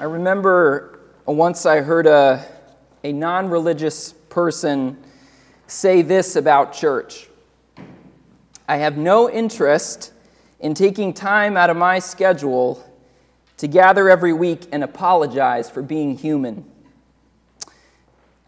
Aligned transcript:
I 0.00 0.04
remember 0.04 1.00
once 1.26 1.66
I 1.66 1.80
heard 1.80 2.06
a, 2.06 2.46
a 3.02 3.12
non 3.12 3.50
religious 3.50 4.12
person 4.12 4.96
say 5.66 6.02
this 6.02 6.36
about 6.36 6.72
church 6.72 7.28
I 8.68 8.76
have 8.76 8.96
no 8.96 9.28
interest 9.28 10.12
in 10.60 10.74
taking 10.74 11.12
time 11.12 11.56
out 11.56 11.68
of 11.68 11.76
my 11.76 11.98
schedule 11.98 12.84
to 13.56 13.66
gather 13.66 14.08
every 14.08 14.32
week 14.32 14.66
and 14.70 14.84
apologize 14.84 15.68
for 15.68 15.82
being 15.82 16.16
human. 16.16 16.64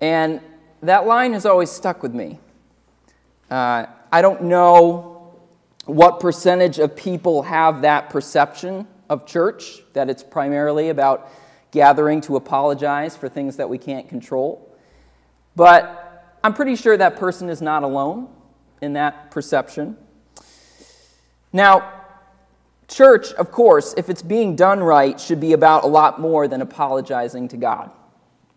And 0.01 0.41
that 0.83 1.07
line 1.07 1.33
has 1.33 1.47
always 1.47 1.71
stuck 1.71 2.03
with 2.03 2.15
me. 2.15 2.39
Uh, 3.51 3.87
I 4.13 4.23
don't 4.23 4.45
know 4.45 5.35
what 5.87 6.21
percentage 6.21 6.79
of 6.79 6.95
people 6.95 7.43
have 7.43 7.83
that 7.83 8.11
perception 8.11 8.87
of 9.11 9.27
church, 9.27 9.83
that 9.93 10.09
it's 10.09 10.23
primarily 10.23 10.89
about 10.89 11.29
gathering 11.73 12.21
to 12.23 12.37
apologize 12.37 13.17
for 13.17 13.29
things 13.29 13.57
that 13.57 13.69
we 13.69 13.77
can't 13.77 14.09
control. 14.09 14.75
But 15.57 16.39
I'm 16.43 16.55
pretty 16.55 16.77
sure 16.77 16.97
that 16.97 17.17
person 17.17 17.51
is 17.51 17.61
not 17.61 17.83
alone 17.83 18.29
in 18.81 18.95
that 18.95 19.31
perception. 19.31 19.97
Now, 21.53 21.93
church, 22.89 23.33
of 23.33 23.51
course, 23.51 23.95
if 23.97 24.09
it's 24.09 24.23
being 24.23 24.55
done 24.55 24.81
right, 24.81 25.21
should 25.21 25.41
be 25.41 25.53
about 25.53 25.83
a 25.83 25.89
lot 25.89 26.21
more 26.21 26.47
than 26.47 26.63
apologizing 26.63 27.49
to 27.49 27.57
God, 27.57 27.91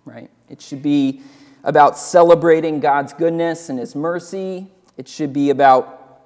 right? 0.06 0.30
It 0.50 0.62
should 0.62 0.84
be 0.84 1.24
about 1.64 1.98
celebrating 1.98 2.80
God's 2.80 3.12
goodness 3.12 3.70
and 3.70 3.80
His 3.80 3.96
mercy. 3.96 4.68
It 4.98 5.08
should 5.08 5.34
be 5.34 5.50
about 5.50 6.22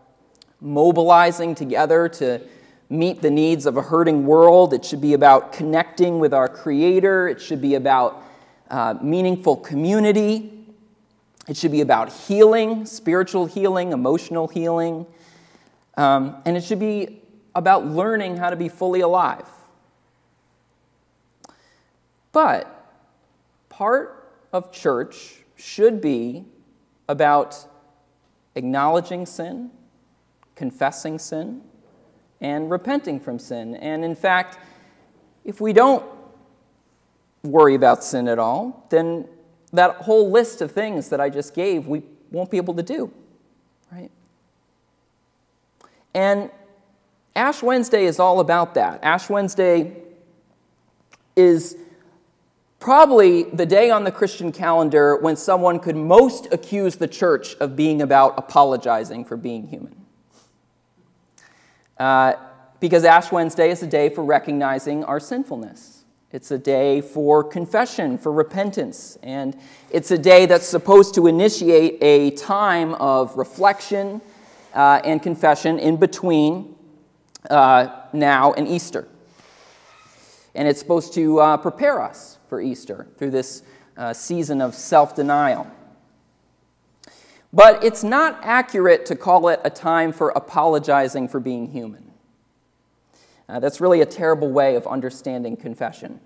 mobilizing 0.59 1.55
together 1.55 2.09
to 2.09 2.41
meet 2.89 3.21
the 3.21 3.31
needs 3.31 3.65
of 3.65 3.77
a 3.77 3.81
hurting 3.81 4.25
world. 4.25 4.73
It 4.73 4.85
should 4.85 5.01
be 5.01 5.13
about 5.13 5.51
connecting 5.51 6.19
with 6.19 6.33
our 6.33 6.47
Creator. 6.47 7.27
It 7.27 7.41
should 7.41 7.61
be 7.61 7.75
about 7.75 8.23
uh, 8.69 8.95
meaningful 9.01 9.57
community. 9.57 10.53
It 11.47 11.57
should 11.57 11.71
be 11.71 11.81
about 11.81 12.11
healing, 12.11 12.85
spiritual 12.85 13.45
healing, 13.45 13.91
emotional 13.91 14.47
healing. 14.47 15.05
Um, 15.95 16.37
and 16.45 16.55
it 16.55 16.63
should 16.63 16.79
be 16.79 17.21
about 17.55 17.87
learning 17.87 18.37
how 18.37 18.49
to 18.49 18.55
be 18.55 18.69
fully 18.69 19.01
alive. 19.01 19.47
But 22.31 22.93
part 23.69 24.31
of 24.53 24.71
church 24.71 25.37
should 25.55 26.01
be 26.01 26.45
about 27.09 27.65
acknowledging 28.55 29.25
sin, 29.25 29.71
confessing 30.55 31.17
sin, 31.17 31.61
and 32.41 32.69
repenting 32.69 33.19
from 33.19 33.39
sin. 33.39 33.75
And 33.75 34.05
in 34.05 34.15
fact, 34.15 34.57
if 35.43 35.61
we 35.61 35.73
don't 35.73 36.03
worry 37.43 37.75
about 37.75 38.03
sin 38.03 38.27
at 38.27 38.39
all, 38.39 38.85
then 38.89 39.27
that 39.73 39.95
whole 39.95 40.29
list 40.31 40.61
of 40.61 40.71
things 40.71 41.09
that 41.09 41.19
I 41.19 41.29
just 41.29 41.53
gave, 41.53 41.87
we 41.87 42.03
won't 42.31 42.51
be 42.51 42.57
able 42.57 42.73
to 42.75 42.83
do, 42.83 43.11
right? 43.91 44.11
And 46.13 46.49
Ash 47.35 47.61
Wednesday 47.61 48.05
is 48.05 48.19
all 48.19 48.39
about 48.39 48.73
that. 48.73 49.03
Ash 49.03 49.29
Wednesday 49.29 49.95
is 51.35 51.77
probably 52.79 53.43
the 53.43 53.65
day 53.65 53.91
on 53.91 54.03
the 54.03 54.11
Christian 54.11 54.51
calendar 54.51 55.17
when 55.17 55.35
someone 55.35 55.79
could 55.79 55.95
most 55.95 56.47
accuse 56.51 56.95
the 56.95 57.07
church 57.07 57.55
of 57.55 57.75
being 57.75 58.01
about 58.01 58.33
apologizing 58.37 59.25
for 59.25 59.37
being 59.37 59.67
human. 59.67 60.06
Uh, 61.99 62.33
because 62.79 63.03
Ash 63.03 63.31
Wednesday 63.31 63.71
is 63.71 63.81
a 63.81 63.87
day 63.87 64.09
for 64.09 64.23
recognizing 64.23 65.03
our 65.03 65.19
sinfulness. 65.19 66.03
It's 66.31 66.51
a 66.51 66.57
day 66.57 67.01
for 67.01 67.43
confession, 67.43 68.17
for 68.17 68.31
repentance, 68.31 69.17
and 69.23 69.57
it's 69.89 70.11
a 70.11 70.17
day 70.17 70.45
that's 70.45 70.67
supposed 70.67 71.15
to 71.15 71.25
initiate 71.25 71.97
a 72.01 72.31
time 72.31 72.93
of 72.95 73.37
reflection 73.37 74.21
uh, 74.73 75.01
and 75.03 75.23
confession 75.23 75.79
in 75.79 75.97
between 75.97 76.75
uh, 77.49 77.87
now 78.13 78.53
and 78.53 78.67
Easter. 78.67 79.07
And 80.53 80.67
it's 80.67 80.79
supposed 80.79 81.13
to 81.13 81.39
uh, 81.39 81.57
prepare 81.57 82.01
us 82.01 82.37
for 82.49 82.61
Easter 82.61 83.07
through 83.17 83.31
this 83.31 83.63
uh, 83.95 84.13
season 84.13 84.61
of 84.61 84.75
self 84.75 85.15
denial. 85.15 85.67
But 87.53 87.83
it's 87.83 88.03
not 88.03 88.39
accurate 88.43 89.05
to 89.07 89.15
call 89.15 89.47
it 89.47 89.61
a 89.63 89.69
time 89.69 90.11
for 90.11 90.29
apologizing 90.29 91.29
for 91.29 91.39
being 91.39 91.71
human. 91.71 92.11
Uh, 93.49 93.59
that's 93.59 93.79
really 93.79 94.01
a 94.01 94.05
terrible 94.05 94.51
way 94.51 94.75
of 94.75 94.85
understanding 94.85 95.55
confession. 95.55 96.19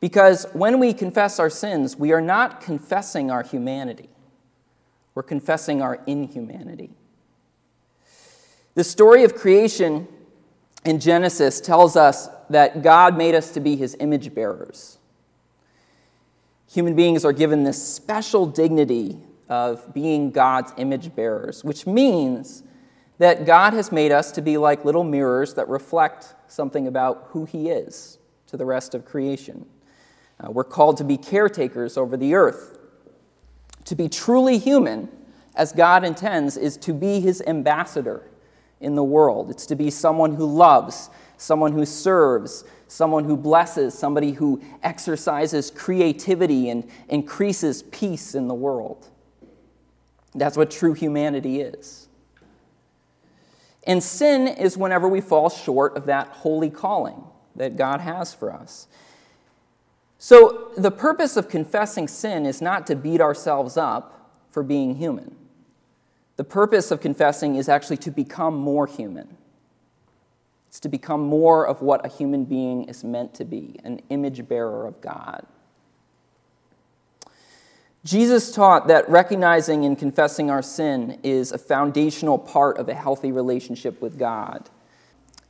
Because 0.00 0.46
when 0.52 0.80
we 0.80 0.92
confess 0.92 1.38
our 1.38 1.50
sins, 1.50 1.96
we 1.96 2.12
are 2.12 2.20
not 2.20 2.60
confessing 2.60 3.30
our 3.30 3.42
humanity, 3.42 4.08
we're 5.14 5.22
confessing 5.22 5.82
our 5.82 6.00
inhumanity. 6.06 6.90
The 8.74 8.84
story 8.84 9.22
of 9.22 9.34
creation 9.34 10.08
in 10.84 10.98
Genesis 10.98 11.60
tells 11.60 11.96
us 11.96 12.28
that 12.50 12.82
God 12.82 13.16
made 13.16 13.34
us 13.34 13.52
to 13.52 13.60
be 13.60 13.76
his 13.76 13.96
image 14.00 14.34
bearers. 14.34 14.98
Human 16.72 16.96
beings 16.96 17.24
are 17.24 17.32
given 17.32 17.62
this 17.62 17.80
special 17.80 18.46
dignity 18.46 19.20
of 19.48 19.92
being 19.92 20.30
God's 20.30 20.72
image 20.76 21.14
bearers, 21.14 21.64
which 21.64 21.86
means 21.86 22.62
that 23.18 23.46
God 23.46 23.72
has 23.74 23.92
made 23.92 24.12
us 24.12 24.32
to 24.32 24.42
be 24.42 24.56
like 24.56 24.84
little 24.84 25.04
mirrors 25.04 25.54
that 25.54 25.68
reflect 25.68 26.34
something 26.48 26.86
about 26.86 27.26
who 27.28 27.44
He 27.44 27.68
is 27.68 28.18
to 28.46 28.56
the 28.56 28.64
rest 28.64 28.94
of 28.94 29.04
creation. 29.04 29.66
Uh, 30.40 30.50
we're 30.50 30.64
called 30.64 30.96
to 30.96 31.04
be 31.04 31.16
caretakers 31.16 31.96
over 31.96 32.16
the 32.16 32.34
earth. 32.34 32.78
To 33.84 33.94
be 33.94 34.08
truly 34.08 34.58
human, 34.58 35.08
as 35.54 35.72
God 35.72 36.04
intends, 36.04 36.56
is 36.56 36.76
to 36.78 36.92
be 36.92 37.20
His 37.20 37.42
ambassador 37.46 38.28
in 38.80 38.94
the 38.94 39.04
world. 39.04 39.50
It's 39.50 39.66
to 39.66 39.76
be 39.76 39.90
someone 39.90 40.34
who 40.34 40.46
loves, 40.46 41.10
someone 41.36 41.72
who 41.72 41.86
serves, 41.86 42.64
someone 42.88 43.24
who 43.24 43.36
blesses, 43.36 43.94
somebody 43.94 44.32
who 44.32 44.60
exercises 44.82 45.70
creativity 45.70 46.68
and 46.70 46.88
increases 47.08 47.82
peace 47.84 48.34
in 48.34 48.48
the 48.48 48.54
world. 48.54 49.10
That's 50.34 50.56
what 50.56 50.70
true 50.70 50.94
humanity 50.94 51.60
is. 51.60 52.08
And 53.86 54.02
sin 54.02 54.48
is 54.48 54.76
whenever 54.76 55.08
we 55.08 55.20
fall 55.20 55.50
short 55.50 55.96
of 55.96 56.06
that 56.06 56.28
holy 56.28 56.70
calling 56.70 57.22
that 57.56 57.76
God 57.76 58.00
has 58.00 58.34
for 58.34 58.52
us. 58.52 58.88
So, 60.18 60.70
the 60.76 60.90
purpose 60.90 61.36
of 61.36 61.48
confessing 61.48 62.08
sin 62.08 62.46
is 62.46 62.62
not 62.62 62.86
to 62.86 62.96
beat 62.96 63.20
ourselves 63.20 63.76
up 63.76 64.32
for 64.50 64.62
being 64.62 64.96
human. 64.96 65.36
The 66.36 66.44
purpose 66.44 66.90
of 66.90 67.00
confessing 67.00 67.56
is 67.56 67.68
actually 67.68 67.98
to 67.98 68.10
become 68.10 68.54
more 68.54 68.86
human. 68.86 69.36
It's 70.68 70.80
to 70.80 70.88
become 70.88 71.20
more 71.20 71.66
of 71.66 71.82
what 71.82 72.04
a 72.04 72.08
human 72.08 72.44
being 72.44 72.84
is 72.84 73.04
meant 73.04 73.34
to 73.34 73.44
be 73.44 73.78
an 73.84 74.00
image 74.08 74.48
bearer 74.48 74.86
of 74.86 75.00
God. 75.00 75.46
Jesus 78.04 78.52
taught 78.52 78.88
that 78.88 79.08
recognizing 79.08 79.86
and 79.86 79.98
confessing 79.98 80.50
our 80.50 80.60
sin 80.60 81.18
is 81.22 81.52
a 81.52 81.58
foundational 81.58 82.38
part 82.38 82.76
of 82.76 82.90
a 82.90 82.94
healthy 82.94 83.32
relationship 83.32 84.02
with 84.02 84.18
God. 84.18 84.68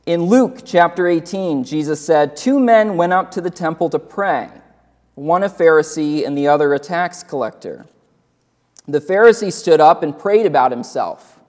In 0.05 0.23
Luke 0.23 0.59
chapter 0.63 1.05
18, 1.05 1.65
Jesus 1.65 1.99
said, 1.99 2.37
Two 2.37 2.57
men 2.57 2.95
went 2.95 3.11
up 3.11 3.29
to 3.31 3.41
the 3.41 3.49
temple 3.49 3.89
to 3.89 3.99
pray, 3.99 4.49
one 5.15 5.43
a 5.43 5.49
Pharisee 5.49 6.25
and 6.25 6.37
the 6.37 6.47
other 6.47 6.73
a 6.73 6.79
tax 6.79 7.23
collector. 7.23 7.87
The 8.87 9.01
Pharisee 9.01 9.51
stood 9.51 9.81
up 9.81 10.01
and 10.01 10.17
prayed 10.17 10.45
about 10.45 10.71
himself 10.71 11.39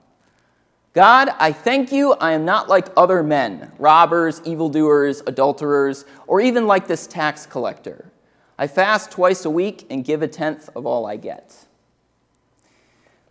God, 0.91 1.29
I 1.37 1.53
thank 1.53 1.91
you, 1.91 2.13
I 2.13 2.33
am 2.33 2.43
not 2.43 2.67
like 2.67 2.87
other 2.97 3.23
men, 3.23 3.71
robbers, 3.77 4.41
evildoers, 4.43 5.21
adulterers, 5.25 6.03
or 6.25 6.41
even 6.41 6.67
like 6.67 6.87
this 6.87 7.07
tax 7.07 7.45
collector. 7.45 8.11
I 8.57 8.67
fast 8.67 9.11
twice 9.11 9.45
a 9.45 9.49
week 9.49 9.85
and 9.89 10.03
give 10.03 10.21
a 10.21 10.27
tenth 10.27 10.69
of 10.75 10.85
all 10.85 11.05
I 11.05 11.15
get. 11.15 11.65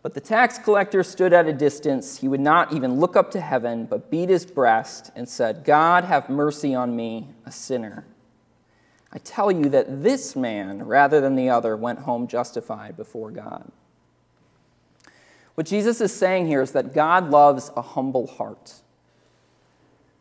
But 0.02 0.14
the 0.14 0.20
tax 0.20 0.56
collector 0.58 1.02
stood 1.02 1.32
at 1.32 1.48
a 1.48 1.52
distance. 1.52 2.18
He 2.18 2.28
would 2.28 2.40
not 2.40 2.72
even 2.72 3.00
look 3.00 3.16
up 3.16 3.32
to 3.32 3.40
heaven, 3.40 3.86
but 3.86 4.08
beat 4.08 4.28
his 4.28 4.46
breast 4.46 5.10
and 5.16 5.28
said, 5.28 5.64
God, 5.64 6.04
have 6.04 6.30
mercy 6.30 6.76
on 6.76 6.94
me, 6.94 7.30
a 7.44 7.50
sinner. 7.50 8.06
I 9.12 9.18
tell 9.18 9.50
you 9.50 9.68
that 9.70 10.04
this 10.04 10.36
man, 10.36 10.84
rather 10.84 11.20
than 11.20 11.34
the 11.34 11.50
other, 11.50 11.76
went 11.76 12.00
home 12.00 12.28
justified 12.28 12.96
before 12.96 13.32
God. 13.32 13.72
What 15.56 15.66
Jesus 15.66 16.00
is 16.00 16.14
saying 16.14 16.46
here 16.46 16.62
is 16.62 16.70
that 16.70 16.94
God 16.94 17.30
loves 17.30 17.72
a 17.76 17.82
humble 17.82 18.28
heart. 18.28 18.74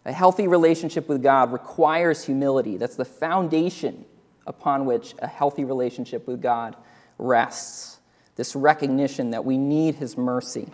A 0.03 0.13
healthy 0.13 0.47
relationship 0.47 1.07
with 1.07 1.21
God 1.21 1.51
requires 1.51 2.25
humility. 2.25 2.77
That's 2.77 2.95
the 2.95 3.05
foundation 3.05 4.05
upon 4.47 4.85
which 4.85 5.15
a 5.19 5.27
healthy 5.27 5.63
relationship 5.63 6.27
with 6.27 6.41
God 6.41 6.75
rests. 7.17 7.99
This 8.35 8.55
recognition 8.55 9.31
that 9.31 9.45
we 9.45 9.57
need 9.57 9.95
his 9.95 10.17
mercy. 10.17 10.69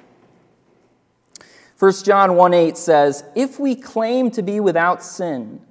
1 1.77 1.94
John 2.03 2.35
1 2.35 2.53
8 2.53 2.77
says, 2.77 3.23
If 3.35 3.59
we 3.59 3.75
claim 3.75 4.31
to 4.31 4.41
be 4.41 4.59
without 4.59 5.03
sin, 5.03 5.62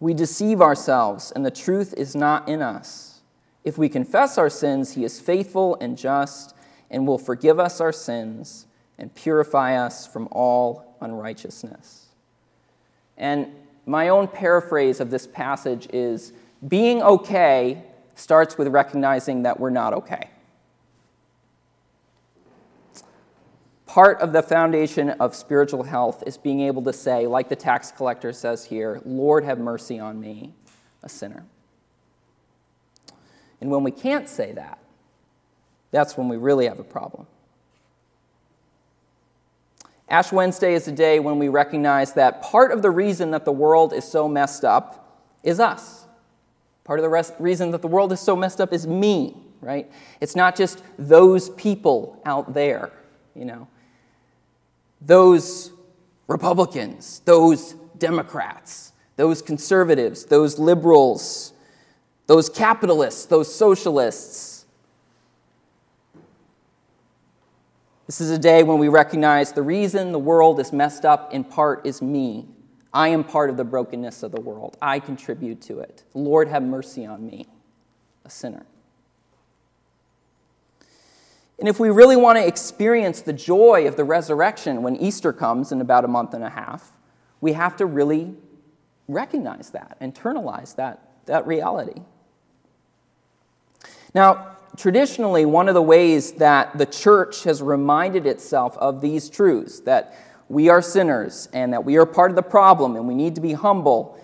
We 0.00 0.14
deceive 0.14 0.60
ourselves, 0.60 1.32
and 1.34 1.44
the 1.44 1.50
truth 1.50 1.92
is 1.96 2.14
not 2.14 2.48
in 2.48 2.62
us. 2.62 3.20
If 3.64 3.76
we 3.76 3.88
confess 3.88 4.38
our 4.38 4.48
sins, 4.48 4.94
he 4.94 5.04
is 5.04 5.20
faithful 5.20 5.76
and 5.80 5.98
just 5.98 6.54
and 6.90 7.06
will 7.06 7.18
forgive 7.18 7.58
us 7.58 7.80
our 7.80 7.92
sins 7.92 8.66
and 8.96 9.14
purify 9.14 9.76
us 9.76 10.06
from 10.06 10.28
all 10.30 10.96
unrighteousness. 11.00 12.06
And 13.16 13.48
my 13.86 14.08
own 14.08 14.28
paraphrase 14.28 15.00
of 15.00 15.10
this 15.10 15.26
passage 15.26 15.88
is 15.92 16.32
being 16.66 17.02
okay 17.02 17.84
starts 18.14 18.58
with 18.58 18.68
recognizing 18.68 19.42
that 19.44 19.60
we're 19.60 19.70
not 19.70 19.92
okay. 19.92 20.30
Part 23.86 24.20
of 24.20 24.32
the 24.32 24.42
foundation 24.42 25.10
of 25.10 25.34
spiritual 25.34 25.82
health 25.82 26.22
is 26.26 26.36
being 26.36 26.60
able 26.60 26.82
to 26.82 26.92
say, 26.92 27.26
like 27.26 27.48
the 27.48 27.56
tax 27.56 27.90
collector 27.90 28.32
says 28.32 28.64
here, 28.64 29.00
Lord, 29.04 29.44
have 29.44 29.58
mercy 29.58 29.98
on 29.98 30.20
me, 30.20 30.52
a 31.02 31.08
sinner. 31.08 31.44
And 33.60 33.70
when 33.70 33.82
we 33.82 33.90
can't 33.90 34.28
say 34.28 34.52
that, 34.52 34.78
that's 35.90 36.16
when 36.16 36.28
we 36.28 36.36
really 36.36 36.66
have 36.66 36.78
a 36.78 36.84
problem. 36.84 37.26
Ash 40.08 40.32
Wednesday 40.32 40.74
is 40.74 40.88
a 40.88 40.92
day 40.92 41.18
when 41.20 41.38
we 41.38 41.48
recognize 41.48 42.14
that 42.14 42.42
part 42.42 42.72
of 42.72 42.82
the 42.82 42.90
reason 42.90 43.30
that 43.32 43.44
the 43.44 43.52
world 43.52 43.92
is 43.92 44.04
so 44.04 44.28
messed 44.28 44.64
up 44.64 45.22
is 45.42 45.60
us. 45.60 45.97
Part 46.88 46.98
of 47.00 47.02
the 47.02 47.10
rest, 47.10 47.34
reason 47.38 47.70
that 47.72 47.82
the 47.82 47.88
world 47.88 48.12
is 48.12 48.20
so 48.20 48.34
messed 48.34 48.62
up 48.62 48.72
is 48.72 48.86
me, 48.86 49.36
right? 49.60 49.92
It's 50.22 50.34
not 50.34 50.56
just 50.56 50.82
those 50.98 51.50
people 51.50 52.18
out 52.24 52.54
there, 52.54 52.90
you 53.36 53.44
know 53.44 53.68
those 55.02 55.70
Republicans, 56.28 57.20
those 57.26 57.74
Democrats, 57.98 58.92
those 59.16 59.42
conservatives, 59.42 60.24
those 60.24 60.58
liberals, 60.58 61.52
those 62.26 62.48
capitalists, 62.48 63.26
those 63.26 63.54
socialists. 63.54 64.64
This 68.06 68.22
is 68.22 68.30
a 68.30 68.38
day 68.38 68.62
when 68.62 68.78
we 68.78 68.88
recognize 68.88 69.52
the 69.52 69.60
reason 69.60 70.10
the 70.10 70.18
world 70.18 70.58
is 70.58 70.72
messed 70.72 71.04
up 71.04 71.34
in 71.34 71.44
part 71.44 71.86
is 71.86 72.00
me. 72.00 72.46
I 72.92 73.08
am 73.08 73.24
part 73.24 73.50
of 73.50 73.56
the 73.56 73.64
brokenness 73.64 74.22
of 74.22 74.32
the 74.32 74.40
world. 74.40 74.76
I 74.80 74.98
contribute 74.98 75.60
to 75.62 75.80
it. 75.80 76.04
Lord, 76.14 76.48
have 76.48 76.62
mercy 76.62 77.04
on 77.04 77.26
me, 77.26 77.46
a 78.24 78.30
sinner. 78.30 78.64
And 81.58 81.68
if 81.68 81.80
we 81.80 81.90
really 81.90 82.16
want 82.16 82.38
to 82.38 82.46
experience 82.46 83.20
the 83.20 83.32
joy 83.32 83.86
of 83.88 83.96
the 83.96 84.04
resurrection 84.04 84.82
when 84.82 84.96
Easter 84.96 85.32
comes 85.32 85.72
in 85.72 85.80
about 85.80 86.04
a 86.04 86.08
month 86.08 86.32
and 86.32 86.44
a 86.44 86.50
half, 86.50 86.92
we 87.40 87.52
have 87.52 87.76
to 87.76 87.86
really 87.86 88.34
recognize 89.08 89.70
that, 89.70 89.98
internalize 90.00 90.76
that, 90.76 91.02
that 91.26 91.46
reality. 91.46 92.00
Now, 94.14 94.56
traditionally, 94.76 95.44
one 95.44 95.68
of 95.68 95.74
the 95.74 95.82
ways 95.82 96.32
that 96.32 96.78
the 96.78 96.86
church 96.86 97.44
has 97.44 97.60
reminded 97.60 98.26
itself 98.26 98.76
of 98.78 99.00
these 99.00 99.28
truths, 99.28 99.80
that 99.80 100.14
we 100.48 100.68
are 100.68 100.80
sinners 100.80 101.48
and 101.52 101.72
that 101.72 101.84
we 101.84 101.96
are 101.96 102.06
part 102.06 102.30
of 102.30 102.36
the 102.36 102.42
problem 102.42 102.96
and 102.96 103.06
we 103.06 103.14
need 103.14 103.34
to 103.34 103.40
be 103.40 103.52
humble, 103.52 104.18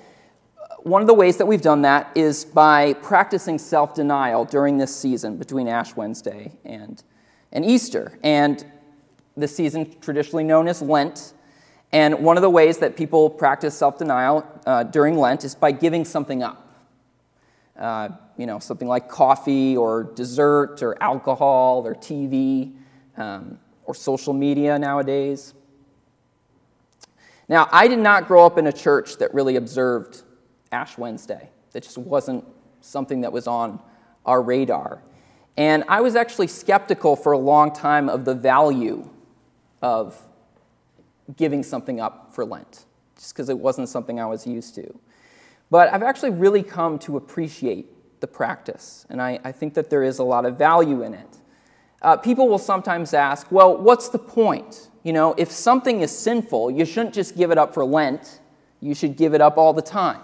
one 0.84 1.00
of 1.00 1.08
the 1.08 1.14
ways 1.14 1.38
that 1.38 1.46
we've 1.46 1.62
done 1.62 1.82
that 1.82 2.10
is 2.14 2.44
by 2.44 2.92
practicing 2.94 3.58
self 3.58 3.94
denial 3.94 4.44
during 4.44 4.76
this 4.76 4.94
season 4.94 5.36
between 5.38 5.66
Ash 5.66 5.96
Wednesday 5.96 6.52
and 6.64 7.02
and 7.52 7.64
Easter, 7.64 8.18
and 8.22 8.64
the 9.36 9.48
season 9.48 9.98
traditionally 10.00 10.44
known 10.44 10.68
as 10.68 10.82
Lent. 10.82 11.32
And 11.92 12.24
one 12.24 12.36
of 12.36 12.42
the 12.42 12.50
ways 12.50 12.78
that 12.78 12.96
people 12.96 13.30
practice 13.30 13.74
self 13.76 13.98
denial 13.98 14.46
uh, 14.66 14.82
during 14.82 15.16
Lent 15.16 15.44
is 15.44 15.54
by 15.54 15.72
giving 15.72 16.04
something 16.04 16.42
up. 16.42 16.60
Uh, 17.78 18.10
you 18.36 18.46
know, 18.46 18.58
something 18.58 18.86
like 18.86 19.08
coffee 19.08 19.76
or 19.76 20.04
dessert 20.14 20.82
or 20.82 21.02
alcohol 21.02 21.86
or 21.86 21.94
TV 21.94 22.74
um, 23.16 23.58
or 23.84 23.94
social 23.94 24.32
media 24.32 24.78
nowadays. 24.78 25.54
Now, 27.49 27.69
I 27.73 27.88
did 27.88 27.99
not 27.99 28.26
grow 28.26 28.46
up 28.46 28.58
in 28.58 28.67
a 28.67 28.73
church 28.73 29.19
that 29.19 29.35
really 29.35 29.56
observed 29.56 30.23
Ash 30.73 30.96
Wednesday. 30.96 31.50
That 31.73 31.82
just 31.82 31.99
wasn't 31.99 32.44
something 32.81 33.23
that 33.23 33.32
was 33.32 33.46
on 33.46 33.81
our 34.25 34.41
radar. 34.41 35.02
And 35.56 35.85
I 35.88 36.00
was 36.00 36.17
actually 36.17 36.49
skeptical 36.49 37.17
for 37.17 37.32
a 37.32 37.38
long 37.38 37.73
time 37.73 38.08
of 38.08 38.25
the 38.25 38.35
value 38.35 39.08
of 39.82 40.20
giving 41.37 41.62
something 41.62 42.00
up 42.00 42.32
for 42.35 42.44
Lent, 42.44 42.87
just 43.17 43.35
because 43.35 43.49
it 43.49 43.58
wasn't 43.58 43.88
something 43.88 44.19
I 44.20 44.26
was 44.26 44.46
used 44.46 44.75
to. 44.76 44.99
But 45.70 45.93
I've 45.93 46.02
actually 46.02 46.31
really 46.31 46.62
come 46.62 46.99
to 47.00 47.17
appreciate 47.17 48.20
the 48.20 48.26
practice, 48.26 49.06
and 49.08 49.20
I, 49.20 49.38
I 49.44 49.52
think 49.52 49.75
that 49.75 49.91
there 49.91 50.02
is 50.02 50.19
a 50.19 50.25
lot 50.25 50.46
of 50.46 50.56
value 50.56 51.02
in 51.02 51.14
it. 51.14 51.38
Uh, 52.04 52.18
people 52.18 52.48
will 52.48 52.58
sometimes 52.58 53.14
ask, 53.14 53.50
well, 53.50 53.74
what's 53.78 54.10
the 54.10 54.18
point? 54.18 54.90
You 55.04 55.14
know, 55.14 55.34
if 55.38 55.50
something 55.50 56.02
is 56.02 56.16
sinful, 56.16 56.70
you 56.70 56.84
shouldn't 56.84 57.14
just 57.14 57.34
give 57.34 57.50
it 57.50 57.56
up 57.56 57.72
for 57.72 57.82
Lent, 57.82 58.40
you 58.80 58.94
should 58.94 59.16
give 59.16 59.32
it 59.32 59.40
up 59.40 59.56
all 59.56 59.72
the 59.72 59.82
time, 59.82 60.20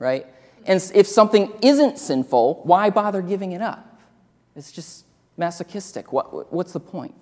right? 0.00 0.26
And 0.66 0.82
if 0.92 1.06
something 1.06 1.52
isn't 1.62 1.98
sinful, 1.98 2.62
why 2.64 2.90
bother 2.90 3.22
giving 3.22 3.52
it 3.52 3.62
up? 3.62 4.00
It's 4.56 4.72
just 4.72 5.04
masochistic. 5.36 6.12
What, 6.12 6.52
what's 6.52 6.72
the 6.72 6.80
point? 6.80 7.14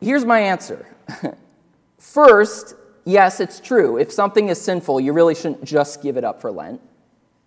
Here's 0.00 0.24
my 0.24 0.40
answer. 0.40 0.86
First, 1.98 2.74
yes, 3.04 3.38
it's 3.38 3.60
true. 3.60 3.98
If 3.98 4.10
something 4.10 4.48
is 4.48 4.58
sinful, 4.58 4.98
you 5.00 5.12
really 5.12 5.34
shouldn't 5.34 5.64
just 5.64 6.02
give 6.02 6.16
it 6.16 6.24
up 6.24 6.40
for 6.40 6.50
Lent. 6.50 6.80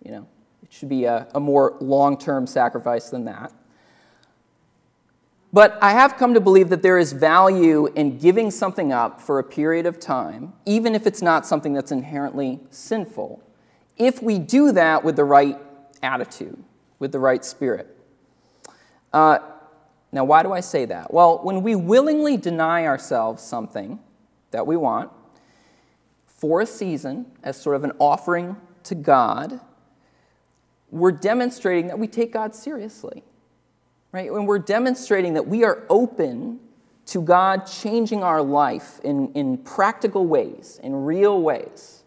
You 0.04 0.12
know, 0.12 0.28
it 0.62 0.72
should 0.72 0.88
be 0.88 1.04
a, 1.04 1.26
a 1.34 1.40
more 1.40 1.76
long 1.80 2.16
term 2.16 2.46
sacrifice 2.46 3.10
than 3.10 3.24
that. 3.24 3.52
But 5.52 5.78
I 5.80 5.92
have 5.92 6.16
come 6.16 6.34
to 6.34 6.40
believe 6.40 6.68
that 6.68 6.82
there 6.82 6.98
is 6.98 7.12
value 7.12 7.86
in 7.94 8.18
giving 8.18 8.50
something 8.50 8.92
up 8.92 9.20
for 9.20 9.38
a 9.38 9.44
period 9.44 9.86
of 9.86 9.98
time, 9.98 10.52
even 10.66 10.94
if 10.94 11.06
it's 11.06 11.22
not 11.22 11.46
something 11.46 11.72
that's 11.72 11.90
inherently 11.90 12.60
sinful, 12.70 13.42
if 13.96 14.22
we 14.22 14.38
do 14.38 14.72
that 14.72 15.04
with 15.04 15.16
the 15.16 15.24
right 15.24 15.58
attitude 16.02 16.62
with 16.98 17.12
the 17.12 17.18
right 17.18 17.44
spirit. 17.44 17.86
Uh, 19.12 19.38
now, 20.10 20.24
why 20.24 20.42
do 20.42 20.52
I 20.52 20.60
say 20.60 20.84
that? 20.86 21.12
Well, 21.12 21.40
when 21.42 21.62
we 21.62 21.74
willingly 21.74 22.36
deny 22.36 22.86
ourselves 22.86 23.42
something 23.42 23.98
that 24.50 24.66
we 24.66 24.76
want 24.76 25.10
for 26.26 26.60
a 26.60 26.66
season 26.66 27.26
as 27.42 27.60
sort 27.60 27.76
of 27.76 27.84
an 27.84 27.92
offering 27.98 28.56
to 28.84 28.94
God, 28.94 29.60
we're 30.90 31.12
demonstrating 31.12 31.88
that 31.88 31.98
we 31.98 32.06
take 32.06 32.32
God 32.32 32.54
seriously. 32.54 33.22
Right? 34.12 34.32
When 34.32 34.46
we're 34.46 34.58
demonstrating 34.58 35.34
that 35.34 35.46
we 35.46 35.64
are 35.64 35.84
open 35.90 36.60
to 37.06 37.22
God 37.22 37.66
changing 37.66 38.22
our 38.22 38.42
life 38.42 39.00
in, 39.02 39.32
in 39.32 39.58
practical 39.58 40.26
ways, 40.26 40.78
in 40.82 40.94
real 41.04 41.40
ways. 41.40 42.04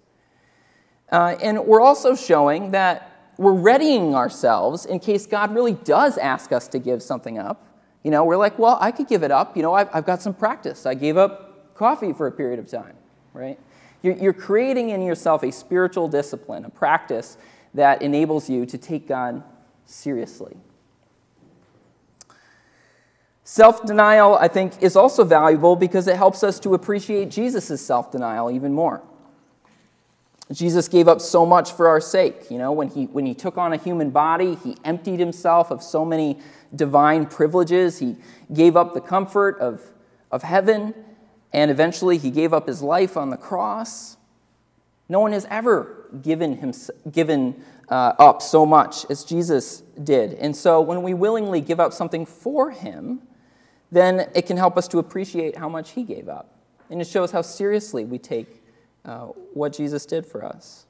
Uh, 1.11 1.35
and 1.41 1.65
we're 1.65 1.81
also 1.81 2.15
showing 2.15 2.71
that 2.71 3.33
we're 3.37 3.53
readying 3.53 4.13
ourselves 4.13 4.85
in 4.85 4.99
case 4.99 5.25
God 5.25 5.53
really 5.53 5.73
does 5.73 6.17
ask 6.19 6.51
us 6.51 6.67
to 6.69 6.79
give 6.79 7.01
something 7.01 7.39
up. 7.39 7.67
You 8.03 8.11
know, 8.11 8.23
we're 8.23 8.37
like, 8.37 8.59
well, 8.59 8.77
I 8.79 8.91
could 8.91 9.07
give 9.07 9.23
it 9.23 9.31
up. 9.31 9.57
You 9.57 9.63
know, 9.63 9.73
I've, 9.73 9.89
I've 9.93 10.05
got 10.05 10.21
some 10.21 10.33
practice. 10.33 10.85
I 10.85 10.93
gave 10.93 11.17
up 11.17 11.75
coffee 11.75 12.13
for 12.13 12.27
a 12.27 12.31
period 12.31 12.59
of 12.59 12.67
time, 12.67 12.95
right? 13.33 13.59
You're, 14.03 14.15
you're 14.17 14.33
creating 14.33 14.89
in 14.89 15.01
yourself 15.01 15.43
a 15.43 15.51
spiritual 15.51 16.07
discipline, 16.07 16.65
a 16.65 16.69
practice 16.69 17.37
that 17.73 18.03
enables 18.03 18.49
you 18.49 18.65
to 18.67 18.77
take 18.77 19.07
God 19.07 19.43
seriously. 19.85 20.55
Self 23.51 23.85
denial, 23.85 24.35
I 24.35 24.47
think, 24.47 24.81
is 24.81 24.95
also 24.95 25.25
valuable 25.25 25.75
because 25.75 26.07
it 26.07 26.15
helps 26.15 26.41
us 26.41 26.57
to 26.61 26.73
appreciate 26.73 27.29
Jesus' 27.29 27.85
self 27.85 28.09
denial 28.09 28.49
even 28.49 28.71
more. 28.71 29.01
Jesus 30.53 30.87
gave 30.87 31.09
up 31.09 31.19
so 31.19 31.45
much 31.45 31.73
for 31.73 31.89
our 31.89 31.99
sake. 31.99 32.49
You 32.49 32.57
know, 32.57 32.71
when 32.71 32.87
he, 32.87 33.07
when 33.07 33.25
he 33.25 33.33
took 33.33 33.57
on 33.57 33.73
a 33.73 33.75
human 33.75 34.09
body, 34.09 34.55
he 34.63 34.77
emptied 34.85 35.19
himself 35.19 35.69
of 35.69 35.83
so 35.83 36.05
many 36.05 36.39
divine 36.73 37.25
privileges. 37.25 37.99
He 37.99 38.15
gave 38.53 38.77
up 38.77 38.93
the 38.93 39.01
comfort 39.01 39.59
of, 39.59 39.81
of 40.31 40.43
heaven, 40.43 40.93
and 41.51 41.69
eventually 41.69 42.17
he 42.17 42.31
gave 42.31 42.53
up 42.53 42.69
his 42.69 42.81
life 42.81 43.17
on 43.17 43.31
the 43.31 43.37
cross. 43.37 44.15
No 45.09 45.19
one 45.19 45.33
has 45.33 45.45
ever 45.49 46.07
given, 46.21 46.55
him, 46.55 46.73
given 47.11 47.61
uh, 47.89 48.13
up 48.17 48.41
so 48.41 48.65
much 48.65 49.05
as 49.09 49.25
Jesus 49.25 49.83
did. 50.01 50.35
And 50.35 50.55
so 50.55 50.79
when 50.79 51.03
we 51.03 51.13
willingly 51.13 51.59
give 51.59 51.81
up 51.81 51.91
something 51.91 52.25
for 52.25 52.71
him, 52.71 53.23
then 53.91 54.29
it 54.33 54.45
can 54.45 54.57
help 54.57 54.77
us 54.77 54.87
to 54.89 54.99
appreciate 54.99 55.57
how 55.57 55.67
much 55.67 55.91
he 55.91 56.03
gave 56.03 56.29
up. 56.29 56.55
And 56.89 57.01
it 57.01 57.07
shows 57.07 57.31
how 57.31 57.41
seriously 57.41 58.05
we 58.05 58.17
take 58.17 58.63
uh, 59.05 59.27
what 59.53 59.73
Jesus 59.73 60.05
did 60.05 60.25
for 60.25 60.45
us. 60.45 60.85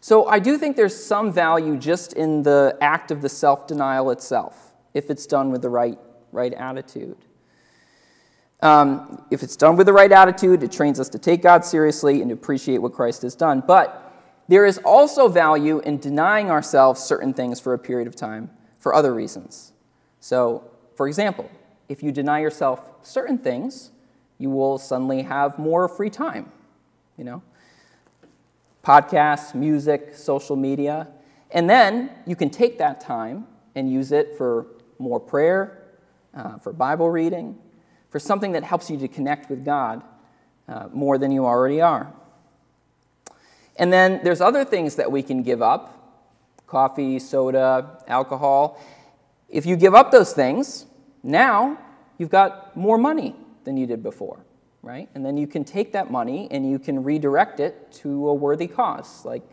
So 0.00 0.26
I 0.26 0.38
do 0.38 0.56
think 0.56 0.76
there's 0.76 0.94
some 0.94 1.32
value 1.32 1.76
just 1.76 2.12
in 2.12 2.42
the 2.42 2.76
act 2.80 3.10
of 3.10 3.22
the 3.22 3.28
self 3.28 3.66
denial 3.66 4.10
itself, 4.10 4.72
if 4.94 5.10
it's 5.10 5.26
done 5.26 5.50
with 5.50 5.62
the 5.62 5.68
right, 5.68 5.98
right 6.30 6.52
attitude. 6.54 7.16
Um, 8.60 9.24
if 9.30 9.42
it's 9.42 9.56
done 9.56 9.76
with 9.76 9.86
the 9.86 9.92
right 9.92 10.10
attitude, 10.10 10.62
it 10.62 10.72
trains 10.72 10.98
us 11.00 11.08
to 11.10 11.18
take 11.18 11.42
God 11.42 11.64
seriously 11.64 12.20
and 12.22 12.30
to 12.30 12.34
appreciate 12.34 12.78
what 12.78 12.92
Christ 12.92 13.22
has 13.22 13.34
done. 13.34 13.62
But 13.66 14.02
there 14.48 14.64
is 14.64 14.78
also 14.78 15.28
value 15.28 15.80
in 15.80 15.98
denying 15.98 16.50
ourselves 16.50 17.02
certain 17.02 17.34
things 17.34 17.60
for 17.60 17.74
a 17.74 17.78
period 17.78 18.06
of 18.06 18.14
time 18.14 18.50
for 18.78 18.94
other 18.94 19.12
reasons. 19.12 19.72
So, 20.20 20.70
for 20.96 21.06
example, 21.06 21.48
if 21.88 22.02
you 22.02 22.10
deny 22.10 22.40
yourself 22.40 22.80
certain 23.02 23.38
things, 23.38 23.92
you 24.38 24.50
will 24.50 24.78
suddenly 24.78 25.22
have 25.22 25.58
more 25.58 25.88
free 25.88 26.10
time, 26.10 26.50
you 27.16 27.24
know? 27.24 27.42
Podcasts, 28.84 29.54
music, 29.54 30.14
social 30.14 30.56
media. 30.56 31.08
And 31.50 31.70
then 31.70 32.10
you 32.26 32.34
can 32.34 32.50
take 32.50 32.78
that 32.78 33.00
time 33.00 33.46
and 33.74 33.90
use 33.90 34.10
it 34.10 34.36
for 34.36 34.66
more 34.98 35.20
prayer, 35.20 35.82
uh, 36.34 36.58
for 36.58 36.72
Bible 36.72 37.10
reading, 37.10 37.58
for 38.10 38.18
something 38.18 38.52
that 38.52 38.64
helps 38.64 38.90
you 38.90 38.96
to 38.98 39.08
connect 39.08 39.50
with 39.50 39.64
God 39.64 40.02
uh, 40.68 40.88
more 40.92 41.18
than 41.18 41.30
you 41.30 41.44
already 41.44 41.80
are. 41.80 42.12
And 43.76 43.92
then 43.92 44.20
there's 44.24 44.40
other 44.40 44.64
things 44.64 44.96
that 44.96 45.12
we 45.12 45.22
can 45.22 45.42
give 45.42 45.60
up 45.60 45.92
coffee, 46.66 47.18
soda, 47.18 48.02
alcohol. 48.08 48.80
If 49.48 49.66
you 49.66 49.76
give 49.76 49.94
up 49.94 50.10
those 50.10 50.32
things, 50.32 50.86
now 51.22 51.78
you've 52.18 52.30
got 52.30 52.76
more 52.76 52.98
money 52.98 53.36
than 53.64 53.76
you 53.76 53.86
did 53.86 54.02
before, 54.02 54.44
right? 54.82 55.08
And 55.14 55.24
then 55.24 55.36
you 55.36 55.46
can 55.46 55.64
take 55.64 55.92
that 55.92 56.10
money 56.10 56.48
and 56.50 56.68
you 56.68 56.78
can 56.78 57.02
redirect 57.02 57.60
it 57.60 57.92
to 58.02 58.28
a 58.28 58.34
worthy 58.34 58.66
cause, 58.66 59.24
like, 59.24 59.48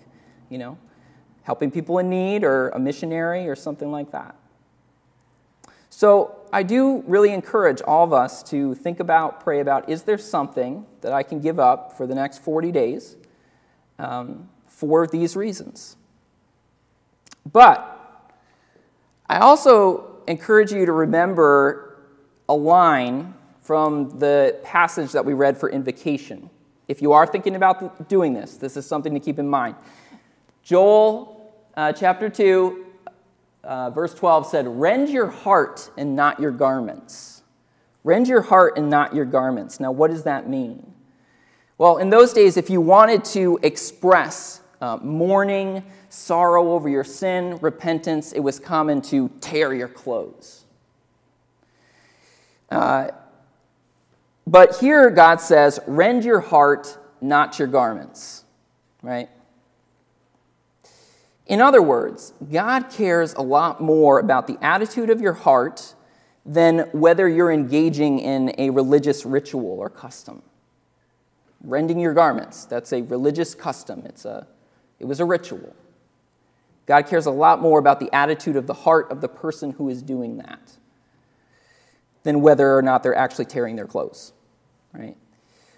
you 0.50 0.58
know, 0.58 0.78
helping 1.44 1.70
people 1.70 2.00
in 2.00 2.10
need 2.10 2.44
or 2.44 2.70
a 2.70 2.80
missionary 2.80 3.48
or 3.48 3.56
something 3.56 3.92
like 3.92 4.12
that. 4.12 4.36
So 5.90 6.40
I 6.52 6.64
do 6.64 7.04
really 7.06 7.32
encourage 7.32 7.82
all 7.82 8.04
of 8.04 8.14
us 8.14 8.42
to 8.44 8.74
think 8.74 9.00
about, 9.00 9.44
pray 9.44 9.60
about 9.60 9.90
is 9.90 10.04
there 10.04 10.18
something 10.18 10.88
that 11.02 11.14
I 11.14 11.22
can 11.22 11.40
give 11.40 11.60
up 11.60 11.96
for 11.96 12.08
the 12.08 12.16
next 12.16 12.40
40 12.40 12.72
days 12.72 13.16
um, 14.00 14.50
for 14.68 15.06
these 15.06 15.36
reasons? 15.36 15.98
But 17.52 17.93
I 19.34 19.40
also 19.40 20.22
encourage 20.28 20.72
you 20.72 20.86
to 20.86 20.92
remember 20.92 21.98
a 22.48 22.54
line 22.54 23.34
from 23.62 24.20
the 24.20 24.60
passage 24.64 25.12
that 25.14 25.26
we 25.26 25.34
read 25.34 25.58
for 25.58 25.72
invocation. 25.72 26.52
If 26.88 27.02
you 27.02 27.14
are 27.14 27.26
thinking 27.26 27.56
about 27.56 28.08
doing 28.08 28.36
this, 28.36 28.58
this 28.58 28.78
is 28.78 28.86
something 28.86 29.12
to 29.16 29.20
keep 29.20 29.40
in 29.40 29.48
mind. 29.48 29.74
Joel 30.62 31.52
uh, 31.76 31.94
chapter 31.94 32.30
2, 32.30 32.86
uh, 33.64 33.90
verse 33.90 34.14
12 34.14 34.46
said, 34.46 34.68
Rend 34.68 35.10
your 35.10 35.32
heart 35.32 35.90
and 35.98 36.16
not 36.16 36.40
your 36.40 36.52
garments. 36.52 37.42
Rend 38.04 38.28
your 38.28 38.44
heart 38.44 38.78
and 38.78 38.88
not 38.88 39.16
your 39.16 39.26
garments. 39.26 39.80
Now, 39.80 39.92
what 39.92 40.12
does 40.12 40.26
that 40.26 40.48
mean? 40.48 40.94
Well, 41.80 41.98
in 41.98 42.12
those 42.12 42.34
days, 42.34 42.56
if 42.56 42.70
you 42.70 42.82
wanted 42.82 43.26
to 43.26 43.60
express 43.64 44.62
uh, 44.80 44.98
mourning, 45.02 45.82
sorrow 46.14 46.74
over 46.74 46.88
your 46.88 47.04
sin, 47.04 47.58
repentance, 47.60 48.34
it 48.34 48.40
was 48.40 48.60
common 48.60 49.02
to 49.02 49.30
tear 49.42 49.74
your 49.74 49.88
clothes. 49.88 50.66
Uh, 52.70 53.08
but 54.46 54.78
here 54.78 55.10
God 55.10 55.42
says, 55.42 55.80
rend 55.88 56.24
your 56.24 56.40
heart, 56.40 56.98
not 57.20 57.58
your 57.58 57.68
garments, 57.68 58.44
right? 59.02 59.28
In 61.48 61.62
other 61.62 61.82
words, 61.82 62.34
God 62.52 62.92
cares 62.92 63.34
a 63.34 63.42
lot 63.42 63.82
more 63.82 64.20
about 64.20 64.46
the 64.46 64.58
attitude 64.62 65.10
of 65.10 65.20
your 65.20 65.34
heart 65.34 65.96
than 66.46 66.90
whether 66.92 67.28
you're 67.28 67.52
engaging 67.52 68.20
in 68.20 68.54
a 68.60 68.70
religious 68.70 69.26
ritual 69.26 69.80
or 69.80 69.90
custom. 69.90 70.44
Rending 71.64 72.00
your 72.00 72.14
garments, 72.14 72.66
that's 72.66 72.94
a 72.94 73.02
religious 73.02 73.56
custom. 73.56 74.04
It's 74.06 74.26
a, 74.26 74.46
it 75.00 75.06
was 75.06 75.20
a 75.20 75.26
ritual. 75.26 75.74
God 76.86 77.08
cares 77.08 77.26
a 77.26 77.32
lot 77.32 77.62
more 77.62 77.80
about 77.80 78.00
the 78.00 78.14
attitude 78.14 78.56
of 78.56 78.68
the 78.68 78.74
heart 78.74 79.12
of 79.12 79.22
the 79.22 79.30
person 79.30 79.72
who 79.72 79.90
is 79.90 80.02
doing 80.02 80.38
that 80.38 80.74
than 82.24 82.42
whether 82.42 82.78
or 82.78 82.82
not 82.82 83.04
they're 83.04 83.16
actually 83.16 83.46
tearing 83.46 83.76
their 83.76 83.86
clothes, 83.86 84.34
right? 84.94 85.16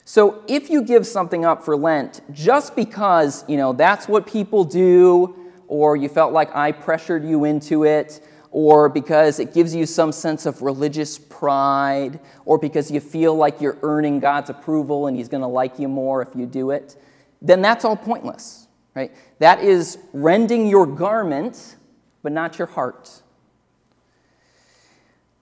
So 0.06 0.44
if 0.48 0.70
you 0.70 0.84
give 0.84 1.08
something 1.08 1.46
up 1.46 1.64
for 1.64 1.76
Lent 1.76 2.22
just 2.32 2.76
because, 2.76 3.44
you 3.48 3.58
know, 3.58 3.74
that's 3.74 4.08
what 4.08 4.28
people 4.28 4.64
do, 4.64 5.36
or 5.68 5.98
you 5.98 6.08
felt 6.10 6.32
like 6.32 6.56
I 6.56 6.72
pressured 6.72 7.26
you 7.26 7.46
into 7.46 7.86
it, 7.86 8.22
or 8.52 8.88
because 8.88 9.40
it 9.40 9.54
gives 9.54 9.74
you 9.74 9.88
some 9.88 10.12
sense 10.12 10.46
of 10.46 10.62
religious 10.62 11.18
pride, 11.18 12.20
or 12.46 12.60
because 12.60 12.92
you 12.92 13.00
feel 13.00 13.36
like 13.36 13.60
you're 13.60 13.78
earning 13.82 14.20
God's 14.20 14.52
approval 14.52 15.08
and 15.08 15.18
He's 15.18 15.28
going 15.28 15.42
to 15.42 15.48
like 15.48 15.80
you 15.80 15.88
more 15.88 16.22
if 16.22 16.36
you 16.36 16.46
do 16.46 16.70
it, 16.70 16.96
then 17.42 17.64
that's 17.64 17.84
all 17.84 17.98
pointless, 17.98 18.65
right? 18.96 19.12
That 19.40 19.60
is 19.60 19.98
rending 20.14 20.68
your 20.68 20.88
garment, 20.88 21.76
but 22.24 22.32
not 22.32 22.58
your 22.58 22.68
heart. 22.68 23.22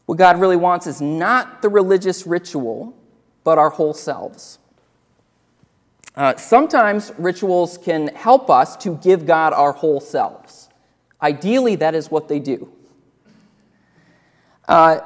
What 0.06 0.18
God 0.18 0.40
really 0.40 0.58
wants 0.58 0.88
is 0.88 1.00
not 1.00 1.62
the 1.62 1.70
religious 1.70 2.28
ritual, 2.28 2.98
but 3.44 3.58
our 3.58 3.70
whole 3.70 3.94
selves. 3.94 4.60
Uh, 6.16 6.36
sometimes 6.36 7.12
rituals 7.18 7.78
can 7.78 8.10
help 8.10 8.50
us 8.50 8.76
to 8.78 8.98
give 8.98 9.26
God 9.26 9.54
our 9.54 9.72
whole 9.72 10.00
selves. 10.00 10.70
Ideally, 11.22 11.76
that 11.78 11.96
is 11.96 12.12
what 12.12 12.28
they 12.28 12.40
do. 12.40 12.70
Uh, 14.68 15.00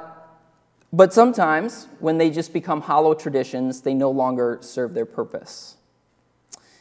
but 0.91 1.13
sometimes, 1.13 1.87
when 1.99 2.17
they 2.17 2.29
just 2.29 2.53
become 2.53 2.81
hollow 2.81 3.13
traditions, 3.13 3.81
they 3.81 3.93
no 3.93 4.09
longer 4.09 4.57
serve 4.61 4.93
their 4.93 5.05
purpose. 5.05 5.76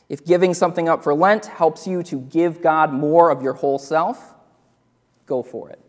If 0.08 0.24
giving 0.24 0.54
something 0.54 0.88
up 0.88 1.02
for 1.02 1.14
Lent 1.14 1.46
helps 1.46 1.86
you 1.86 2.02
to 2.04 2.20
give 2.20 2.62
God 2.62 2.92
more 2.92 3.30
of 3.30 3.42
your 3.42 3.54
whole 3.54 3.78
self, 3.78 4.34
go 5.26 5.42
for 5.42 5.70
it. 5.70 5.80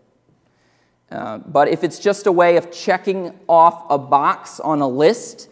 Uh, 1.12 1.38
but 1.38 1.68
if 1.68 1.84
it's 1.84 2.00
just 2.00 2.28
a 2.28 2.32
way 2.32 2.58
of 2.58 2.72
checking 2.72 3.38
off 3.48 3.86
a 3.90 3.98
box 3.98 4.60
on 4.60 4.82
a 4.82 4.88
list 4.88 5.50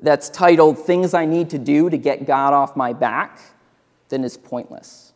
that's 0.00 0.28
titled 0.28 0.78
Things 0.78 1.14
I 1.14 1.26
Need 1.26 1.50
to 1.50 1.58
Do 1.58 1.90
to 1.90 1.98
Get 1.98 2.26
God 2.26 2.54
Off 2.54 2.76
My 2.76 2.92
Back, 2.92 3.40
then 4.08 4.24
it's 4.24 4.36
pointless. 4.36 5.12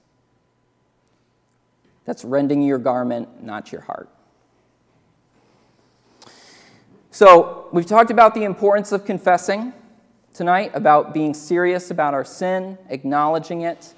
That's 2.04 2.24
rending 2.24 2.62
your 2.62 2.78
garment, 2.78 3.42
not 3.42 3.72
your 3.72 3.82
heart. 3.82 4.08
So, 7.12 7.68
we've 7.72 7.86
talked 7.86 8.10
about 8.10 8.34
the 8.34 8.44
importance 8.44 8.92
of 8.92 9.04
confessing 9.04 9.72
tonight, 10.32 10.70
about 10.74 11.12
being 11.12 11.34
serious 11.34 11.90
about 11.90 12.14
our 12.14 12.24
sin, 12.24 12.78
acknowledging 12.88 13.62
it. 13.62 13.94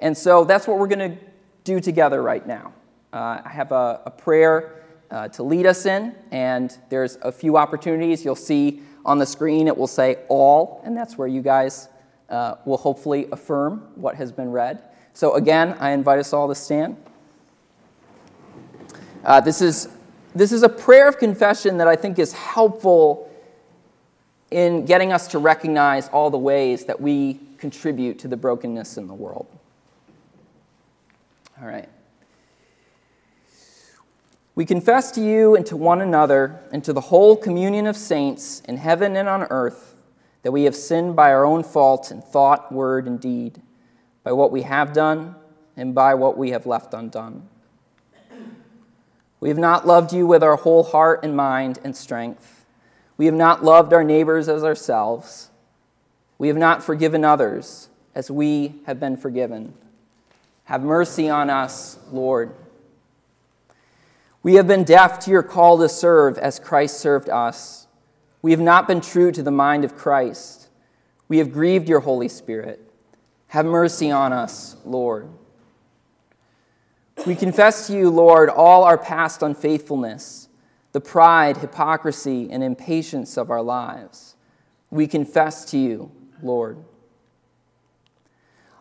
And 0.00 0.16
so, 0.16 0.44
that's 0.44 0.66
what 0.66 0.78
we're 0.78 0.88
going 0.88 1.12
to 1.12 1.18
do 1.64 1.80
together 1.80 2.22
right 2.22 2.46
now. 2.46 2.72
Uh, 3.12 3.40
I 3.44 3.48
have 3.48 3.72
a, 3.72 4.02
a 4.06 4.10
prayer 4.10 4.84
uh, 5.10 5.28
to 5.28 5.42
lead 5.42 5.66
us 5.66 5.86
in, 5.86 6.14
and 6.30 6.76
there's 6.88 7.16
a 7.22 7.32
few 7.32 7.56
opportunities. 7.56 8.24
You'll 8.24 8.36
see 8.36 8.82
on 9.04 9.18
the 9.18 9.26
screen, 9.26 9.66
it 9.66 9.76
will 9.76 9.86
say 9.86 10.16
all, 10.28 10.82
and 10.84 10.96
that's 10.96 11.16
where 11.16 11.28
you 11.28 11.42
guys 11.42 11.88
uh, 12.28 12.56
will 12.64 12.76
hopefully 12.76 13.26
affirm 13.32 13.88
what 13.94 14.14
has 14.16 14.32
been 14.32 14.50
read. 14.50 14.82
So, 15.14 15.34
again, 15.34 15.74
I 15.80 15.90
invite 15.90 16.18
us 16.18 16.32
all 16.32 16.48
to 16.48 16.54
stand. 16.54 16.96
Uh, 19.24 19.40
this, 19.40 19.60
is, 19.60 19.88
this 20.34 20.52
is 20.52 20.62
a 20.62 20.68
prayer 20.68 21.08
of 21.08 21.18
confession 21.18 21.78
that 21.78 21.88
I 21.88 21.96
think 21.96 22.18
is 22.18 22.32
helpful 22.32 23.27
in 24.50 24.86
getting 24.86 25.12
us 25.12 25.28
to 25.28 25.38
recognize 25.38 26.08
all 26.08 26.30
the 26.30 26.38
ways 26.38 26.86
that 26.86 27.00
we 27.00 27.40
contribute 27.58 28.18
to 28.20 28.28
the 28.28 28.36
brokenness 28.36 28.96
in 28.96 29.06
the 29.06 29.14
world. 29.14 29.46
All 31.60 31.66
right. 31.66 31.88
We 34.54 34.64
confess 34.64 35.12
to 35.12 35.20
you 35.20 35.54
and 35.54 35.64
to 35.66 35.76
one 35.76 36.00
another 36.00 36.58
and 36.72 36.82
to 36.84 36.92
the 36.92 37.00
whole 37.00 37.36
communion 37.36 37.86
of 37.86 37.96
saints 37.96 38.60
in 38.66 38.76
heaven 38.76 39.16
and 39.16 39.28
on 39.28 39.44
earth 39.44 39.94
that 40.42 40.52
we 40.52 40.64
have 40.64 40.74
sinned 40.74 41.14
by 41.14 41.32
our 41.32 41.44
own 41.44 41.62
fault 41.62 42.10
in 42.10 42.22
thought, 42.22 42.72
word, 42.72 43.06
and 43.06 43.20
deed, 43.20 43.60
by 44.24 44.32
what 44.32 44.50
we 44.50 44.62
have 44.62 44.92
done 44.92 45.34
and 45.76 45.94
by 45.94 46.14
what 46.14 46.36
we 46.36 46.50
have 46.50 46.66
left 46.66 46.94
undone. 46.94 47.48
We 49.40 49.48
have 49.48 49.58
not 49.58 49.86
loved 49.86 50.12
you 50.12 50.26
with 50.26 50.42
our 50.42 50.56
whole 50.56 50.82
heart 50.82 51.20
and 51.22 51.36
mind 51.36 51.78
and 51.84 51.96
strength. 51.96 52.57
We 53.18 53.26
have 53.26 53.34
not 53.34 53.62
loved 53.62 53.92
our 53.92 54.04
neighbors 54.04 54.48
as 54.48 54.64
ourselves. 54.64 55.50
We 56.38 56.48
have 56.48 56.56
not 56.56 56.82
forgiven 56.82 57.24
others 57.24 57.90
as 58.14 58.30
we 58.30 58.76
have 58.86 58.98
been 58.98 59.16
forgiven. 59.16 59.74
Have 60.64 60.82
mercy 60.82 61.28
on 61.28 61.50
us, 61.50 61.98
Lord. 62.10 62.54
We 64.42 64.54
have 64.54 64.68
been 64.68 64.84
deaf 64.84 65.18
to 65.20 65.30
your 65.30 65.42
call 65.42 65.78
to 65.78 65.88
serve 65.88 66.38
as 66.38 66.58
Christ 66.58 67.00
served 67.00 67.28
us. 67.28 67.86
We 68.40 68.52
have 68.52 68.60
not 68.60 68.86
been 68.86 69.00
true 69.00 69.32
to 69.32 69.42
the 69.42 69.50
mind 69.50 69.84
of 69.84 69.96
Christ. 69.96 70.68
We 71.26 71.38
have 71.38 71.52
grieved 71.52 71.88
your 71.88 72.00
Holy 72.00 72.28
Spirit. 72.28 72.80
Have 73.48 73.66
mercy 73.66 74.10
on 74.10 74.32
us, 74.32 74.76
Lord. 74.84 75.28
We 77.26 77.34
confess 77.34 77.88
to 77.88 77.96
you, 77.96 78.10
Lord, 78.10 78.48
all 78.48 78.84
our 78.84 78.98
past 78.98 79.42
unfaithfulness, 79.42 80.47
the 80.98 81.02
pride, 81.02 81.58
hypocrisy, 81.58 82.50
and 82.50 82.60
impatience 82.60 83.36
of 83.36 83.52
our 83.52 83.62
lives. 83.62 84.34
We 84.90 85.06
confess 85.06 85.64
to 85.66 85.78
you, 85.78 86.10
Lord. 86.42 86.76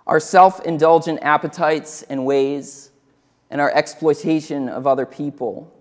Our 0.08 0.20
self 0.20 0.66
indulgent 0.66 1.20
appetites 1.22 2.02
and 2.02 2.26
ways, 2.26 2.90
and 3.52 3.62
our 3.62 3.70
exploitation 3.70 4.68
of 4.68 4.88
other 4.88 5.06
people, 5.06 5.72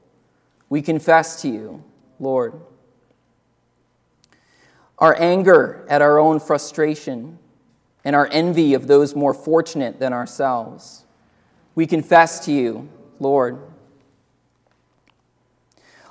we 0.69 0.83
confess 0.83 1.41
to 1.41 1.49
you, 1.49 1.83
Lord. 2.21 2.61
Our 4.99 5.19
anger 5.19 5.87
at 5.89 6.03
our 6.03 6.19
own 6.19 6.39
frustration 6.39 7.39
and 8.05 8.15
our 8.15 8.29
envy 8.31 8.75
of 8.75 8.89
those 8.89 9.15
more 9.15 9.33
fortunate 9.33 10.01
than 10.01 10.13
ourselves, 10.13 11.07
we 11.75 11.87
confess 11.87 12.45
to 12.45 12.53
you, 12.53 12.91
Lord. 13.21 13.59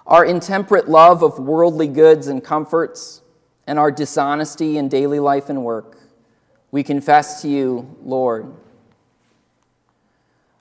Our 0.07 0.23
intemperate 0.23 0.87
love 0.87 1.23
of 1.23 1.39
worldly 1.39 1.87
goods 1.87 2.27
and 2.27 2.43
comforts, 2.43 3.21
and 3.65 3.79
our 3.79 3.89
dishonesty 3.89 4.77
in 4.77 4.87
daily 4.87 5.19
life 5.19 5.49
and 5.49 5.63
work, 5.63 5.97
we 6.69 6.83
confess 6.83 7.41
to 7.41 7.49
you, 7.49 7.95
Lord. 8.03 8.53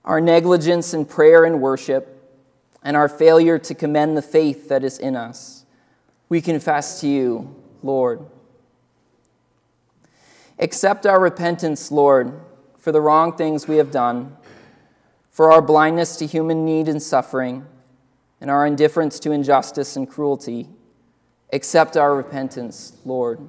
Our 0.05 0.21
negligence 0.21 0.95
in 0.95 1.05
prayer 1.05 1.45
and 1.45 1.61
worship, 1.61 2.11
and 2.83 2.97
our 2.97 3.09
failure 3.09 3.59
to 3.59 3.75
commend 3.75 4.17
the 4.17 4.23
faith 4.23 4.69
that 4.71 4.83
is 4.83 4.99
in 4.99 5.15
us, 5.15 5.67
we 6.31 6.41
confess 6.41 7.01
to 7.03 7.09
you, 7.09 7.55
Lord. 7.83 8.25
Accept 10.59 11.05
our 11.05 11.21
repentance, 11.21 11.91
Lord, 11.91 12.41
for 12.79 12.93
the 12.93 13.01
wrong 13.01 13.37
things 13.37 13.69
we 13.69 13.77
have 13.77 13.91
done, 13.91 14.37
for 15.31 15.53
our 15.53 15.61
blindness 15.61 16.17
to 16.17 16.27
human 16.27 16.65
need 16.65 16.89
and 16.89 17.03
suffering 17.03 17.67
and 18.45 18.51
our 18.51 18.67
indifference 18.67 19.19
to 19.19 19.33
injustice 19.33 19.97
and 19.97 20.07
cruelty. 20.07 20.69
Accept 21.55 21.97
our 21.97 22.15
repentance, 22.15 22.93
Lord. 23.07 23.49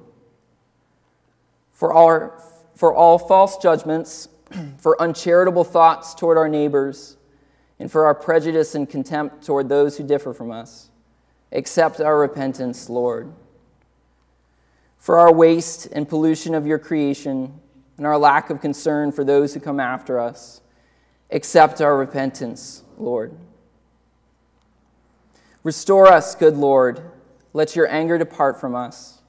For, 1.70 1.92
our, 1.92 2.42
for 2.74 2.94
all 2.94 3.18
false 3.18 3.58
judgments, 3.58 4.30
for 4.78 4.98
uncharitable 4.98 5.64
thoughts 5.64 6.14
toward 6.14 6.38
our 6.38 6.48
neighbors, 6.48 7.18
and 7.78 7.92
for 7.92 8.06
our 8.06 8.14
prejudice 8.14 8.74
and 8.74 8.88
contempt 8.88 9.44
toward 9.44 9.68
those 9.68 9.98
who 9.98 10.02
differ 10.02 10.32
from 10.32 10.50
us, 10.50 10.88
accept 11.52 12.00
our 12.00 12.18
repentance, 12.18 12.88
Lord. 12.88 13.30
For 14.96 15.18
our 15.18 15.30
waste 15.30 15.88
and 15.92 16.08
pollution 16.08 16.54
of 16.54 16.66
your 16.66 16.78
creation, 16.78 17.60
and 17.98 18.06
our 18.06 18.16
lack 18.16 18.48
of 18.48 18.62
concern 18.62 19.12
for 19.12 19.24
those 19.24 19.52
who 19.52 19.60
come 19.60 19.78
after 19.78 20.18
us, 20.18 20.62
accept 21.30 21.82
our 21.82 21.98
repentance, 21.98 22.82
Lord. 22.96 23.36
Restore 25.66 26.06
us, 26.06 26.36
good 26.36 26.56
Lord. 26.56 27.00
Let 27.52 27.74
your 27.74 27.88
anger 27.88 28.18
depart 28.18 28.60
from 28.60 28.76
us. 28.76 29.20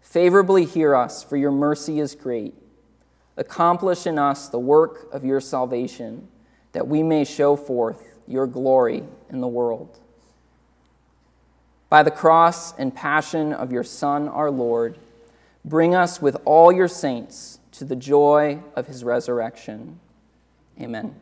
Favorably 0.00 0.64
hear 0.64 0.94
us, 0.94 1.24
for 1.24 1.36
your 1.36 1.50
mercy 1.50 1.98
is 1.98 2.14
great. 2.14 2.54
Accomplish 3.36 4.06
in 4.06 4.16
us 4.16 4.48
the 4.48 4.60
work 4.60 5.12
of 5.12 5.24
your 5.24 5.40
salvation, 5.40 6.28
that 6.70 6.86
we 6.86 7.02
may 7.02 7.24
show 7.24 7.56
forth 7.56 8.04
your 8.28 8.46
glory 8.46 9.02
in 9.30 9.40
the 9.40 9.48
world. 9.48 9.98
By 11.88 12.04
the 12.04 12.12
cross 12.12 12.72
and 12.78 12.94
passion 12.94 13.52
of 13.52 13.72
your 13.72 13.82
Son, 13.82 14.28
our 14.28 14.52
Lord, 14.52 14.96
bring 15.64 15.96
us 15.96 16.22
with 16.22 16.36
all 16.44 16.70
your 16.70 16.86
saints 16.86 17.58
to 17.72 17.84
the 17.84 17.96
joy 17.96 18.60
of 18.76 18.86
his 18.86 19.02
resurrection. 19.02 19.98
Amen. 20.80 21.16